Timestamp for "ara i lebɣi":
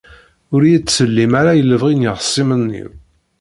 1.39-1.93